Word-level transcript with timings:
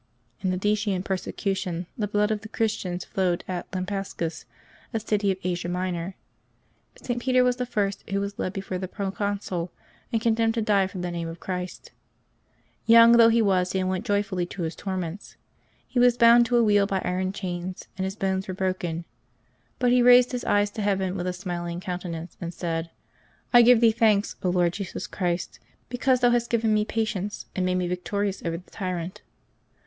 IN 0.41 0.49
the 0.49 0.57
Decian 0.57 1.03
persecution 1.03 1.85
the 1.95 2.07
blood 2.07 2.31
of 2.31 2.41
the 2.41 2.49
Christians 2.49 3.05
flowed 3.05 3.43
at 3.47 3.71
Lampsacus, 3.71 4.45
a 4.95 4.99
city 4.99 5.29
of 5.31 5.37
Asia 5.43 5.69
Minor. 5.69 6.15
St. 6.99 7.21
Peter 7.21 7.43
was 7.43 7.57
the 7.57 7.67
first 7.67 8.09
who 8.09 8.19
was 8.19 8.39
led 8.39 8.51
before 8.51 8.79
the 8.79 8.87
proconsul 8.87 9.71
and 10.11 10.19
condemned 10.19 10.55
to 10.55 10.61
die 10.63 10.87
for 10.87 10.97
the 10.97 11.11
name 11.11 11.27
of 11.27 11.39
Christ. 11.39 11.91
Young 12.87 13.11
though 13.11 13.29
he 13.29 13.43
was, 13.43 13.73
he 13.73 13.83
went 13.83 14.03
joyfully 14.03 14.47
to 14.47 14.63
his 14.63 14.75
torments. 14.75 15.35
He 15.87 15.99
was 15.99 16.17
bound 16.17 16.47
to 16.47 16.57
a 16.57 16.63
wheel 16.63 16.87
by 16.87 17.03
iron 17.05 17.31
chains, 17.31 17.87
and 17.95 18.03
his 18.03 18.15
bones 18.15 18.47
were 18.47 18.55
broken, 18.55 19.05
but 19.77 19.91
he 19.91 20.01
raised 20.01 20.31
his 20.31 20.43
eyes 20.45 20.71
to 20.71 20.81
heaven 20.81 21.15
with 21.15 21.27
a 21.27 21.31
smiling 21.33 21.79
countenance 21.79 22.35
and 22.41 22.55
said, 22.55 22.89
"I 23.53 23.61
give 23.61 23.81
Thee 23.81 23.91
thanks, 23.91 24.35
Lord 24.41 24.73
Jesus 24.73 25.05
Christ, 25.05 25.59
be 25.89 25.99
cause 25.99 26.21
Thou 26.21 26.31
bast 26.31 26.49
given 26.49 26.73
me 26.73 26.85
patience, 26.85 27.45
and 27.55 27.67
made 27.67 27.75
me 27.75 27.87
victori 27.87 28.29
lilAY 28.29 28.29
16] 28.31 28.31
LIVES 28.31 28.31
OF 28.31 28.31
THE 28.31 28.31
SAINTS 28.31 28.41
181 28.41 28.47
ouB 28.47 28.47
over 28.47 28.57
the 28.65 28.71
tyrant." 28.71 29.21